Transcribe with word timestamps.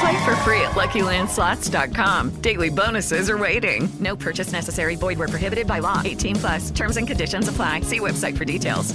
Play 0.00 0.24
for 0.24 0.36
free 0.36 0.60
at 0.62 0.72
LuckyLandSlots.com. 0.72 2.40
Daily 2.40 2.70
bonuses 2.70 3.28
are 3.28 3.38
waiting. 3.38 3.88
No 4.00 4.16
purchase 4.16 4.52
necessary. 4.52 4.96
Void 4.96 5.18
where 5.18 5.28
prohibited 5.28 5.66
by 5.66 5.80
law. 5.80 6.00
18 6.04 6.36
plus. 6.36 6.70
Terms 6.70 6.96
and 6.96 7.06
conditions 7.06 7.48
apply. 7.48 7.82
See 7.82 8.00
website 8.00 8.36
for 8.36 8.44
details. 8.44 8.94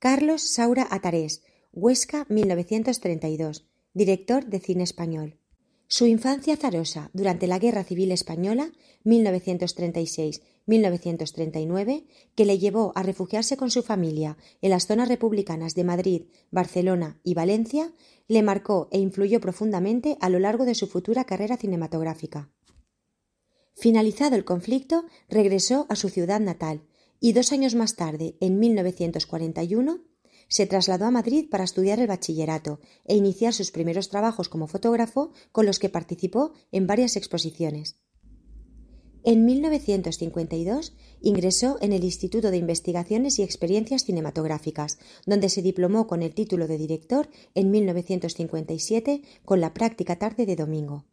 Carlos 0.00 0.42
Saura 0.42 0.88
Atarés, 0.90 1.42
Huesca, 1.72 2.26
1932, 2.28 3.62
director 3.94 4.44
de 4.44 4.58
cine 4.58 4.82
español. 4.82 5.36
Su 5.86 6.06
infancia 6.06 6.54
azarosa 6.54 7.08
durante 7.12 7.46
la 7.46 7.60
Guerra 7.60 7.84
Civil 7.84 8.10
Española, 8.10 8.72
1936-1939, 10.66 12.06
que 12.34 12.44
le 12.44 12.58
llevó 12.58 12.92
a 12.94 13.02
refugiarse 13.02 13.56
con 13.56 13.70
su 13.70 13.82
familia 13.82 14.36
en 14.60 14.70
las 14.70 14.86
zonas 14.86 15.08
republicanas 15.08 15.74
de 15.74 15.84
Madrid, 15.84 16.22
Barcelona 16.50 17.20
y 17.24 17.34
Valencia, 17.34 17.92
le 18.28 18.42
marcó 18.42 18.88
e 18.92 18.98
influyó 18.98 19.40
profundamente 19.40 20.16
a 20.20 20.28
lo 20.28 20.38
largo 20.38 20.64
de 20.64 20.74
su 20.74 20.86
futura 20.86 21.24
carrera 21.24 21.56
cinematográfica. 21.56 22.50
Finalizado 23.74 24.36
el 24.36 24.44
conflicto, 24.44 25.04
regresó 25.28 25.86
a 25.88 25.96
su 25.96 26.08
ciudad 26.08 26.40
natal 26.40 26.82
y 27.20 27.32
dos 27.32 27.52
años 27.52 27.74
más 27.74 27.96
tarde, 27.96 28.36
en 28.40 28.58
1941, 28.58 30.00
se 30.48 30.66
trasladó 30.66 31.06
a 31.06 31.10
Madrid 31.10 31.48
para 31.50 31.64
estudiar 31.64 31.98
el 31.98 32.06
bachillerato 32.06 32.80
e 33.04 33.16
iniciar 33.16 33.54
sus 33.54 33.70
primeros 33.70 34.10
trabajos 34.10 34.48
como 34.48 34.66
fotógrafo 34.66 35.32
con 35.50 35.64
los 35.64 35.78
que 35.78 35.88
participó 35.88 36.52
en 36.72 36.86
varias 36.86 37.16
exposiciones. 37.16 37.96
En 39.24 39.44
1952 39.44 40.94
ingresó 41.20 41.78
en 41.80 41.92
el 41.92 42.02
Instituto 42.02 42.50
de 42.50 42.56
Investigaciones 42.56 43.38
y 43.38 43.42
Experiencias 43.42 44.04
Cinematográficas, 44.04 44.98
donde 45.26 45.48
se 45.48 45.62
diplomó 45.62 46.08
con 46.08 46.22
el 46.22 46.34
título 46.34 46.66
de 46.66 46.76
director 46.76 47.28
en 47.54 47.70
1957 47.70 49.22
con 49.44 49.60
la 49.60 49.74
práctica 49.74 50.16
tarde 50.16 50.44
de 50.44 50.56
domingo. 50.56 51.04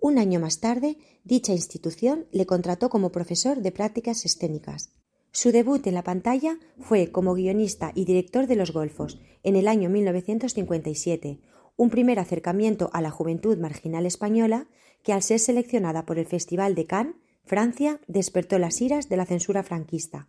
Un 0.00 0.18
año 0.18 0.40
más 0.40 0.60
tarde, 0.60 0.96
dicha 1.24 1.52
institución 1.52 2.26
le 2.32 2.46
contrató 2.46 2.88
como 2.88 3.12
profesor 3.12 3.60
de 3.60 3.72
prácticas 3.72 4.24
escénicas. 4.24 4.90
Su 5.30 5.50
debut 5.50 5.86
en 5.86 5.94
la 5.94 6.04
pantalla 6.04 6.58
fue 6.78 7.10
como 7.10 7.34
guionista 7.34 7.92
y 7.94 8.04
director 8.04 8.46
de 8.46 8.56
Los 8.56 8.72
Golfos, 8.72 9.18
en 9.42 9.56
el 9.56 9.68
año 9.68 9.90
1957, 9.90 11.40
un 11.76 11.90
primer 11.90 12.18
acercamiento 12.18 12.88
a 12.92 13.02
la 13.02 13.10
juventud 13.10 13.58
marginal 13.58 14.06
española 14.06 14.68
que 15.04 15.12
al 15.12 15.22
ser 15.22 15.38
seleccionada 15.38 16.04
por 16.06 16.18
el 16.18 16.26
Festival 16.26 16.74
de 16.74 16.86
Cannes, 16.86 17.14
Francia, 17.44 18.00
despertó 18.08 18.58
las 18.58 18.80
iras 18.80 19.08
de 19.08 19.16
la 19.16 19.26
censura 19.26 19.62
franquista. 19.62 20.28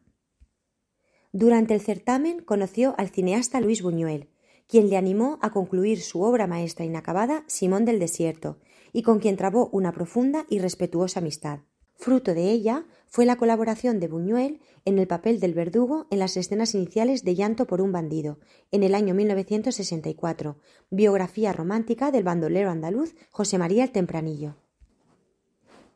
Durante 1.31 1.73
el 1.73 1.81
certamen 1.81 2.41
conoció 2.41 2.93
al 2.97 3.09
cineasta 3.09 3.61
Luis 3.61 3.81
Buñuel, 3.81 4.29
quien 4.67 4.89
le 4.89 4.97
animó 4.97 5.39
a 5.41 5.51
concluir 5.51 6.01
su 6.01 6.21
obra 6.21 6.45
maestra 6.45 6.85
inacabada 6.85 7.43
Simón 7.47 7.85
del 7.85 7.99
Desierto, 7.99 8.59
y 8.91 9.01
con 9.03 9.19
quien 9.19 9.37
trabó 9.37 9.69
una 9.71 9.91
profunda 9.91 10.45
y 10.49 10.59
respetuosa 10.59 11.19
amistad. 11.19 11.59
Fruto 11.97 12.33
de 12.33 12.51
ella 12.51 12.85
fue 13.07 13.25
la 13.25 13.37
colaboración 13.37 13.99
de 13.99 14.07
Buñuel 14.07 14.59
en 14.83 14.99
el 14.99 15.07
papel 15.07 15.39
del 15.39 15.53
verdugo 15.53 16.07
en 16.09 16.19
las 16.19 16.35
escenas 16.35 16.75
iniciales 16.75 17.23
de 17.23 17.35
Llanto 17.35 17.65
por 17.65 17.81
un 17.81 17.91
bandido, 17.91 18.39
en 18.71 18.83
el 18.83 18.93
año 18.93 19.13
1964, 19.13 20.57
biografía 20.89 21.53
romántica 21.53 22.11
del 22.11 22.23
bandolero 22.23 22.69
andaluz 22.69 23.15
José 23.31 23.57
María 23.57 23.85
el 23.85 23.91
Tempranillo. 23.91 24.55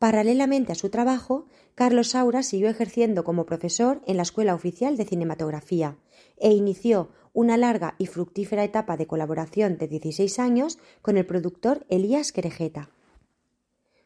Paralelamente 0.00 0.72
a 0.72 0.76
su 0.76 0.88
trabajo, 0.88 1.44
Carlos 1.74 2.08
Saura 2.12 2.42
siguió 2.42 2.70
ejerciendo 2.70 3.22
como 3.22 3.44
profesor 3.44 4.00
en 4.06 4.16
la 4.16 4.22
Escuela 4.22 4.54
Oficial 4.54 4.96
de 4.96 5.04
Cinematografía 5.04 5.98
e 6.38 6.54
inició 6.54 7.10
una 7.34 7.58
larga 7.58 7.96
y 7.98 8.06
fructífera 8.06 8.64
etapa 8.64 8.96
de 8.96 9.06
colaboración 9.06 9.76
de 9.76 9.88
16 9.88 10.38
años 10.38 10.78
con 11.02 11.18
el 11.18 11.26
productor 11.26 11.84
Elías 11.90 12.32
Querejeta. 12.32 12.88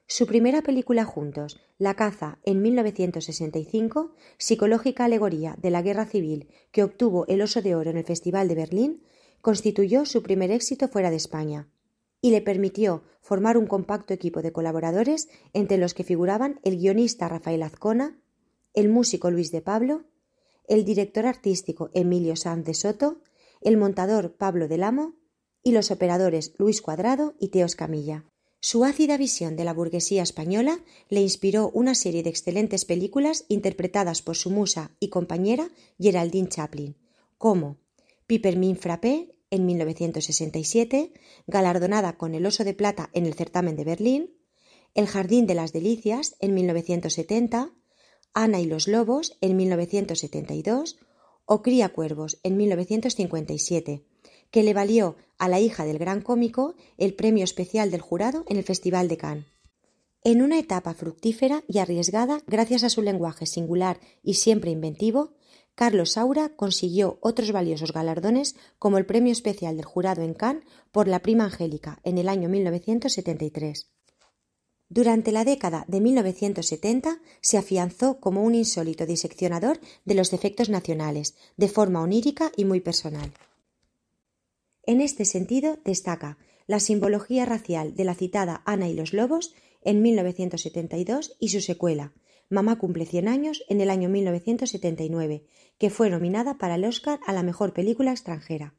Su 0.09 0.27
primera 0.27 0.63
película 0.63 1.05
juntos, 1.05 1.61
La 1.79 1.95
caza, 1.95 2.41
en 2.43 2.61
1965, 2.61 4.17
psicológica 4.37 5.05
alegoría 5.05 5.55
de 5.63 5.71
la 5.71 5.83
guerra 5.83 6.07
civil 6.07 6.49
que 6.73 6.83
obtuvo 6.83 7.25
el 7.29 7.41
Oso 7.41 7.63
de 7.63 7.77
Oro 7.77 7.91
en 7.91 7.99
el 7.99 8.05
Festival 8.05 8.49
de 8.49 8.57
Berlín, 8.57 9.05
constituyó 9.41 10.07
su 10.07 10.25
primer 10.25 10.51
éxito 10.51 10.89
fuera 10.89 11.11
de 11.11 11.17
España 11.17 11.69
y 12.25 12.31
le 12.31 12.41
permitió 12.41 13.03
formar 13.21 13.59
un 13.59 13.67
compacto 13.67 14.15
equipo 14.15 14.41
de 14.41 14.51
colaboradores 14.51 15.29
entre 15.53 15.77
los 15.77 15.93
que 15.93 16.05
figuraban 16.05 16.59
el 16.63 16.79
guionista 16.79 17.29
Rafael 17.29 17.63
Azcona, 17.63 18.19
el 18.73 18.89
músico 18.89 19.31
Luis 19.31 19.53
de 19.53 19.61
Pablo, 19.61 20.05
el 20.67 20.87
director 20.87 21.27
artístico 21.27 21.91
Emilio 21.93 22.35
Sanz 22.35 22.65
de 22.65 22.73
Soto, 22.73 23.21
el 23.61 23.77
montador 23.77 24.37
Pablo 24.37 24.69
del 24.69 24.85
Amo 24.85 25.17
y 25.63 25.73
los 25.73 25.91
operadores 25.91 26.55
Luis 26.57 26.81
Cuadrado 26.81 27.35
y 27.39 27.49
Teos 27.49 27.77
Camilla. 27.77 28.25
Su 28.59 28.87
ácida 28.87 29.19
visión 29.19 29.55
de 29.55 29.65
la 29.65 29.75
burguesía 29.75 30.23
española 30.23 30.79
le 31.11 31.21
inspiró 31.21 31.69
una 31.75 31.95
serie 31.95 32.23
de 32.23 32.31
excelentes 32.31 32.87
películas 32.87 33.45
interpretadas 33.49 34.23
por 34.23 34.37
su 34.37 34.49
musa 34.49 34.93
y 34.99 35.11
compañera 35.11 35.69
Geraldine 36.01 36.49
Chaplin, 36.49 36.97
como 37.37 37.77
Pipermin 38.27 38.79
Frappé 38.79 39.34
en 39.51 39.67
1967, 39.67 41.13
galardonada 41.47 42.17
con 42.17 42.35
el 42.35 42.47
Oso 42.47 42.65
de 42.65 42.75
Plata 42.75 43.11
en 43.13 43.27
el 43.27 43.35
certamen 43.35 43.77
de 43.77 43.85
Berlín, 43.85 44.35
El 44.95 45.07
Jardín 45.07 45.47
de 45.47 45.55
las 45.55 45.73
Delicias 45.73 46.37
en 46.41 46.55
1970, 46.55 47.73
Ana 48.33 48.61
y 48.61 48.67
los 48.67 48.89
Lobos 48.89 49.37
en 49.41 49.57
1972 49.57 50.99
o 51.47 51.63
Cría 51.63 51.91
Cuervos 51.91 52.41
en 52.43 52.57
1957 52.57 54.05
que 54.55 54.63
le 54.63 54.73
valió 54.73 55.17
a 55.37 55.49
la 55.49 55.59
hija 55.59 55.85
del 55.85 55.99
gran 55.99 56.21
cómico 56.21 56.77
el 56.97 57.15
premio 57.15 57.43
especial 57.43 57.91
del 57.91 58.01
jurado 58.01 58.45
en 58.47 58.57
el 58.57 58.63
Festival 58.63 59.09
de 59.09 59.17
Cannes. 59.17 59.47
En 60.23 60.43
una 60.43 60.61
etapa 60.61 60.95
fructífera 60.95 61.65
y 61.67 61.79
arriesgada 61.79 62.41
gracias 62.47 62.85
a 62.85 62.89
su 62.89 63.03
lenguaje 63.03 63.47
singular 63.47 63.99
y 64.23 64.35
siempre 64.35 64.71
inventivo, 64.71 65.33
Carlos 65.75 66.13
Saura 66.13 66.51
consiguió 66.51 67.19
otros 67.21 67.51
valiosos 67.51 67.93
galardones 67.93 68.55
como 68.79 68.99
el 68.99 69.07
premio 69.07 69.33
especial 69.33 69.77
del 69.77 69.85
jurado 69.85 70.23
en 70.23 70.35
Cannes 70.35 70.65
por 70.93 71.09
La 71.09 71.21
prima 71.21 71.45
Angélica 71.45 71.99
en 72.05 72.19
el 72.19 72.29
año 72.29 72.49
1973. 72.49 73.91
Durante 74.89 75.33
la 75.33 75.45
década 75.45 75.85
de 75.89 76.01
1970 76.01 77.21
se 77.41 77.59
afianzó 77.59 78.21
como 78.21 78.45
un 78.45 78.55
insólito 78.55 79.07
diseccionador 79.07 79.81
de 80.05 80.15
los 80.15 80.31
defectos 80.31 80.69
nacionales, 80.69 81.35
de 81.57 81.69
forma 81.69 82.03
onírica 82.03 82.53
y 82.57 82.65
muy 82.65 82.81
personal. 82.81 83.33
En 84.85 85.01
este 85.01 85.25
sentido 85.25 85.79
destaca 85.85 86.39
la 86.67 86.79
simbología 86.79 87.45
racial 87.47 87.97
de 87.97 88.05
la 88.05 88.15
citada 88.15 88.63
Ana 88.67 88.89
y 88.89 88.95
los 88.95 89.13
Lobos 89.13 89.55
en 89.83 90.03
1972 90.03 91.37
y 91.41 91.49
su 91.49 91.61
secuela, 91.61 92.13
Mamá 92.51 92.79
cumple 92.79 93.07
100 93.07 93.29
años 93.29 93.65
en 93.69 93.81
el 93.81 93.91
año 93.91 94.09
1979, 94.09 95.45
que 95.79 95.91
fue 95.91 96.11
nominada 96.11 96.59
para 96.59 96.77
el 96.77 96.85
Oscar 96.85 97.21
a 97.27 97.33
la 97.33 97.43
mejor 97.43 97.73
película 97.73 98.11
extranjera. 98.11 98.75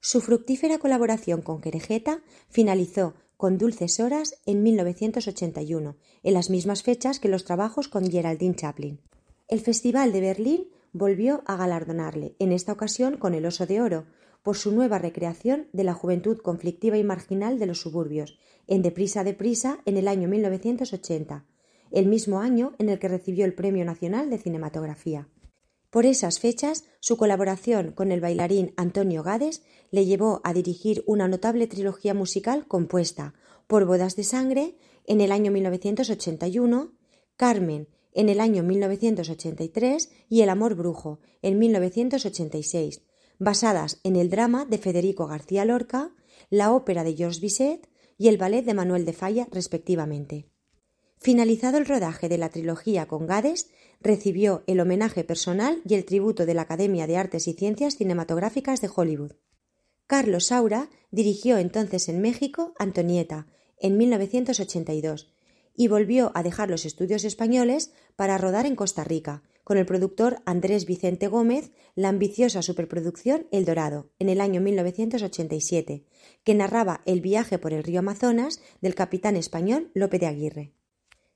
Su 0.00 0.20
fructífera 0.20 0.78
colaboración 0.78 1.42
con 1.42 1.60
Querejeta 1.60 2.22
finalizó 2.48 3.14
con 3.36 3.58
Dulces 3.58 4.00
Horas 4.00 4.40
en 4.44 4.62
1981, 4.62 5.96
en 6.22 6.34
las 6.34 6.50
mismas 6.50 6.82
fechas 6.82 7.20
que 7.20 7.28
los 7.28 7.44
trabajos 7.44 7.88
con 7.88 8.10
Geraldine 8.10 8.54
Chaplin. 8.54 9.00
El 9.48 9.60
Festival 9.60 10.12
de 10.12 10.20
Berlín 10.20 10.68
volvió 10.92 11.42
a 11.46 11.56
galardonarle, 11.56 12.36
en 12.38 12.52
esta 12.52 12.72
ocasión 12.72 13.16
con 13.16 13.34
el 13.34 13.46
Oso 13.46 13.66
de 13.66 13.80
Oro, 13.80 14.06
por 14.42 14.56
su 14.56 14.72
nueva 14.72 14.98
recreación 14.98 15.68
de 15.72 15.84
la 15.84 15.94
juventud 15.94 16.38
conflictiva 16.38 16.98
y 16.98 17.04
marginal 17.04 17.58
de 17.58 17.66
los 17.66 17.80
suburbios, 17.80 18.38
en 18.66 18.82
Deprisa, 18.82 19.24
Deprisa, 19.24 19.80
en 19.84 19.96
el 19.96 20.08
año 20.08 20.28
1980, 20.28 21.44
el 21.90 22.06
mismo 22.06 22.40
año 22.40 22.74
en 22.78 22.88
el 22.88 22.98
que 22.98 23.08
recibió 23.08 23.44
el 23.44 23.54
Premio 23.54 23.84
Nacional 23.84 24.30
de 24.30 24.38
Cinematografía. 24.38 25.28
Por 25.90 26.06
esas 26.06 26.38
fechas, 26.38 26.84
su 27.00 27.16
colaboración 27.16 27.92
con 27.92 28.12
el 28.12 28.20
bailarín 28.20 28.72
Antonio 28.76 29.22
Gades 29.22 29.62
le 29.90 30.06
llevó 30.06 30.40
a 30.44 30.52
dirigir 30.52 31.02
una 31.06 31.26
notable 31.26 31.66
trilogía 31.66 32.14
musical 32.14 32.66
compuesta 32.68 33.34
por 33.66 33.86
Bodas 33.86 34.14
de 34.14 34.24
Sangre 34.24 34.76
en 35.06 35.20
el 35.20 35.32
año 35.32 35.50
1981, 35.50 36.92
Carmen 37.36 37.88
en 38.12 38.28
el 38.28 38.40
año 38.40 38.62
1983 38.62 40.10
y 40.28 40.42
El 40.42 40.48
Amor 40.48 40.74
Brujo 40.74 41.20
en 41.42 41.58
1986, 41.58 43.02
basadas 43.38 44.00
en 44.04 44.16
el 44.16 44.30
drama 44.30 44.64
de 44.64 44.78
Federico 44.78 45.26
García 45.26 45.64
Lorca, 45.64 46.12
la 46.50 46.72
ópera 46.72 47.04
de 47.04 47.14
Georges 47.14 47.40
Bizet 47.40 47.88
y 48.18 48.28
el 48.28 48.38
ballet 48.38 48.64
de 48.64 48.74
Manuel 48.74 49.04
de 49.04 49.12
Falla, 49.12 49.48
respectivamente. 49.50 50.49
Finalizado 51.22 51.76
el 51.76 51.84
rodaje 51.84 52.30
de 52.30 52.38
la 52.38 52.48
trilogía 52.48 53.06
con 53.06 53.26
Gades, 53.26 53.68
recibió 54.00 54.64
el 54.66 54.80
homenaje 54.80 55.22
personal 55.22 55.82
y 55.86 55.92
el 55.92 56.06
tributo 56.06 56.46
de 56.46 56.54
la 56.54 56.62
Academia 56.62 57.06
de 57.06 57.18
Artes 57.18 57.46
y 57.46 57.52
Ciencias 57.52 57.96
Cinematográficas 57.96 58.80
de 58.80 58.88
Hollywood. 58.94 59.32
Carlos 60.06 60.46
Saura 60.46 60.88
dirigió 61.10 61.58
entonces 61.58 62.08
en 62.08 62.22
México 62.22 62.72
Antonieta, 62.78 63.48
en 63.78 63.98
1982, 63.98 65.30
y 65.76 65.88
volvió 65.88 66.32
a 66.34 66.42
dejar 66.42 66.70
los 66.70 66.86
estudios 66.86 67.24
españoles 67.24 67.92
para 68.16 68.38
rodar 68.38 68.64
en 68.64 68.74
Costa 68.74 69.04
Rica, 69.04 69.42
con 69.62 69.76
el 69.76 69.84
productor 69.84 70.40
Andrés 70.46 70.86
Vicente 70.86 71.28
Gómez 71.28 71.70
la 71.94 72.08
ambiciosa 72.08 72.62
superproducción 72.62 73.46
El 73.52 73.66
Dorado, 73.66 74.10
en 74.18 74.30
el 74.30 74.40
año 74.40 74.62
1987, 74.62 76.06
que 76.44 76.54
narraba 76.54 77.02
el 77.04 77.20
viaje 77.20 77.58
por 77.58 77.74
el 77.74 77.84
río 77.84 77.98
Amazonas 77.98 78.62
del 78.80 78.94
capitán 78.94 79.36
español 79.36 79.90
Lope 79.92 80.18
de 80.18 80.26
Aguirre. 80.26 80.79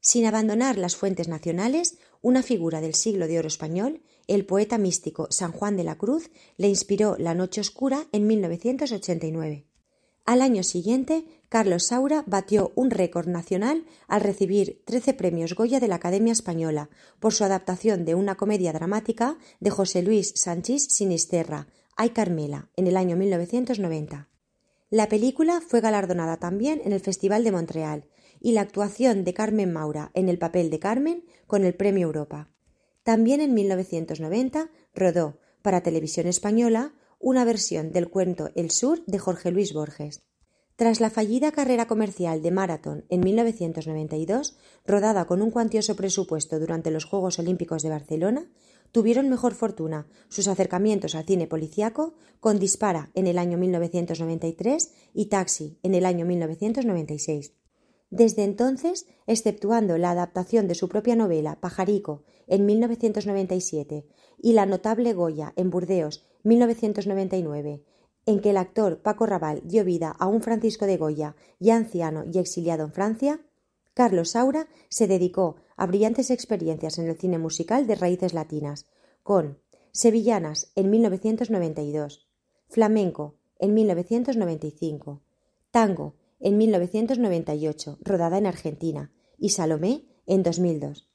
Sin 0.05 0.27
abandonar 0.27 0.77
las 0.77 0.97
fuentes 0.97 1.29
nacionales, 1.29 1.97
una 2.21 2.43
figura 2.43 2.83
del 2.83 2.95
siglo 2.95 3.27
de 3.27 3.39
oro 3.39 3.49
español, 3.49 4.03
el 4.27 4.45
poeta 4.45 4.77
místico 4.77 5.29
San 5.31 5.51
Juan 5.51 5.79
de 5.79 5.85
la 5.85 5.97
Cruz 5.97 6.31
le 6.59 6.69
inspiró 6.69 7.17
La 7.19 7.35
Noche 7.35 7.63
Oscura 7.63 8.05
en 8.13 8.27
1989. 8.27 9.65
Al 10.27 10.43
año 10.43 10.63
siguiente, 10.63 11.25
Carlos 11.49 11.87
Saura 11.87 12.23
batió 12.27 12.73
un 12.75 12.91
récord 12.91 13.29
nacional 13.29 13.87
al 14.07 14.21
recibir 14.21 14.83
trece 14.85 15.15
premios 15.15 15.55
Goya 15.55 15.81
de 15.81 15.89
la 15.89 15.95
Academia 15.95 16.35
Española 16.35 16.91
por 17.19 17.33
su 17.33 17.43
adaptación 17.43 18.05
de 18.05 18.15
una 18.15 18.35
comedia 18.35 18.75
dramática 18.75 19.39
de 19.61 19.71
José 19.71 20.03
Luis 20.03 20.35
Sánchez 20.37 20.87
Sinisterra, 20.91 21.67
Ay 21.97 22.11
Carmela, 22.11 22.69
en 22.77 22.89
el 22.89 22.99
año 22.99 23.17
1990. 23.17 24.29
La 24.91 25.09
película 25.09 25.63
fue 25.67 25.81
galardonada 25.81 26.37
también 26.37 26.83
en 26.85 26.93
el 26.93 27.01
Festival 27.01 27.43
de 27.43 27.53
Montreal 27.53 28.05
y 28.45 28.53
la 28.53 28.61
actuación 28.61 29.25
de 29.25 29.33
Carmen 29.33 29.73
Maura 29.73 30.11
en 30.13 30.29
el 30.29 30.37
papel 30.37 30.69
de 30.69 30.79
Carmen 30.79 31.25
con 31.47 31.65
el 31.65 31.73
Premio 31.73 32.07
Europa. 32.07 32.51
También 33.03 33.41
en 33.41 33.55
1990 33.55 34.71
rodó, 34.95 35.39
para 35.63 35.81
Televisión 35.81 36.27
Española, 36.27 36.93
una 37.19 37.47
versión 37.47 37.91
del 37.91 38.11
cuento 38.11 38.51
El 38.55 38.71
Sur 38.71 39.03
de 39.07 39.19
Jorge 39.19 39.51
Luis 39.51 39.73
Borges. 39.73 40.21
Tras 40.77 41.01
la 41.01 41.09
fallida 41.09 41.53
carrera 41.53 41.87
comercial 41.87 42.43
de 42.43 42.51
Marathon 42.51 43.07
en 43.09 43.21
1992, 43.21 44.59
rodada 44.85 45.25
con 45.25 45.41
un 45.41 45.51
cuantioso 45.51 45.97
presupuesto 45.97 46.61
durante 46.61 46.91
los 46.91 47.07
Juegos 47.07 47.39
Olímpicos 47.39 47.83
de 47.83 47.89
Barcelona, 47.89 48.51
tuvieron 48.93 49.31
mejor 49.31 49.55
fortuna 49.55 50.07
sus 50.29 50.49
acercamientos 50.49 51.15
al 51.15 51.25
cine 51.25 51.47
policiaco 51.47 52.13
con 52.41 52.59
Dispara 52.59 53.11
en 53.15 53.27
el 53.27 53.39
año 53.39 53.57
1993 53.57 54.93
y 55.15 55.27
Taxi 55.31 55.79
en 55.83 55.95
el 55.95 56.05
año 56.05 56.27
1996. 56.27 57.55
Desde 58.11 58.45
entonces, 58.45 59.07
exceptuando 59.27 59.99
la 59.99 60.11
adaptación 60.11 60.69
de 60.69 60.75
su 60.75 60.89
propia 60.89 61.17
novela 61.17 61.61
Pajarico 61.61 62.23
en 62.47 62.67
1997 62.67 64.07
y 64.39 64.53
la 64.53 64.67
notable 64.67 65.13
Goya 65.13 65.53
en 65.57 65.71
Burdeos 65.71 66.27
1999, 66.45 67.83
en 68.27 68.41
que 68.41 68.51
el 68.51 68.57
actor 68.57 69.03
Paco 69.03 69.27
Raval 69.27 69.63
dio 69.65 69.85
vida 69.85 70.15
a 70.19 70.27
un 70.27 70.43
Francisco 70.43 70.87
de 70.87 70.97
Goya 70.97 71.37
ya 71.59 71.77
anciano 71.77 72.25
y 72.31 72.39
exiliado 72.39 72.85
en 72.85 72.93
Francia, 72.93 73.41
Carlos 73.95 74.31
Saura 74.31 74.69
se 74.89 75.07
dedicó 75.07 75.57
a 75.77 75.87
brillantes 75.87 76.31
experiencias 76.31 76.99
en 76.99 77.09
el 77.09 77.17
cine 77.17 77.39
musical 77.39 77.87
de 77.87 77.95
raíces 77.95 78.35
latinas, 78.35 78.87
con 79.23 79.61
Sevillanas 79.93 80.73
en 80.75 80.91
1992, 80.91 82.29
Flamenco 82.69 83.37
en 83.59 83.75
1995, 83.75 85.23
Tango 85.71 86.17
en 86.45 86.59
1998, 86.59 87.99
rodada 88.03 88.37
en 88.37 88.45
Argentina, 88.47 89.11
y 89.39 89.49
Salomé 89.49 90.05
en 90.27 90.43
2002. 90.43 91.09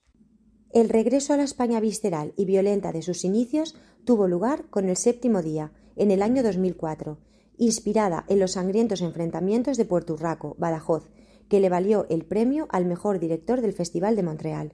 El 0.71 0.89
regreso 0.89 1.33
a 1.33 1.37
la 1.37 1.43
España 1.43 1.79
visceral 1.79 2.33
y 2.35 2.45
violenta 2.45 2.91
de 2.91 3.03
sus 3.03 3.23
inicios 3.23 3.75
tuvo 4.05 4.27
lugar 4.27 4.65
con 4.71 4.89
el 4.89 4.97
séptimo 4.97 5.43
día, 5.43 5.71
en 5.95 6.09
el 6.09 6.23
año 6.23 6.41
2004, 6.41 7.19
inspirada 7.57 8.25
en 8.27 8.39
los 8.39 8.53
sangrientos 8.53 9.01
enfrentamientos 9.01 9.77
de 9.77 9.85
Puerto 9.85 10.13
Urraco, 10.15 10.55
Badajoz, 10.57 11.11
que 11.47 11.59
le 11.59 11.69
valió 11.69 12.07
el 12.09 12.25
premio 12.25 12.67
al 12.71 12.85
mejor 12.85 13.19
director 13.19 13.61
del 13.61 13.73
Festival 13.73 14.15
de 14.15 14.23
Montreal. 14.23 14.73